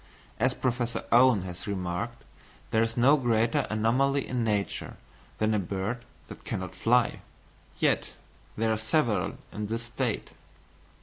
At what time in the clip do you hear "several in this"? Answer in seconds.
8.77-9.83